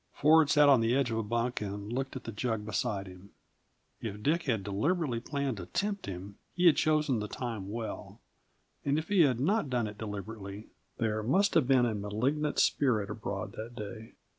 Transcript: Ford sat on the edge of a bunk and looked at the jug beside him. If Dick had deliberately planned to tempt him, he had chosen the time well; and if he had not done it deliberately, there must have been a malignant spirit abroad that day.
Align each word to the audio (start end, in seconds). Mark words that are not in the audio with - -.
Ford 0.13 0.49
sat 0.49 0.67
on 0.67 0.81
the 0.81 0.95
edge 0.95 1.11
of 1.11 1.17
a 1.19 1.21
bunk 1.21 1.61
and 1.61 1.93
looked 1.93 2.15
at 2.15 2.23
the 2.23 2.31
jug 2.31 2.65
beside 2.65 3.05
him. 3.05 3.33
If 4.01 4.23
Dick 4.23 4.45
had 4.45 4.63
deliberately 4.63 5.19
planned 5.19 5.57
to 5.57 5.67
tempt 5.67 6.07
him, 6.07 6.39
he 6.55 6.65
had 6.65 6.75
chosen 6.75 7.19
the 7.19 7.27
time 7.27 7.69
well; 7.69 8.19
and 8.83 8.97
if 8.97 9.09
he 9.09 9.21
had 9.21 9.39
not 9.39 9.69
done 9.69 9.85
it 9.85 9.99
deliberately, 9.99 10.69
there 10.97 11.21
must 11.21 11.53
have 11.53 11.67
been 11.67 11.85
a 11.85 11.93
malignant 11.93 12.57
spirit 12.57 13.11
abroad 13.11 13.51
that 13.51 13.75
day. 13.75 14.13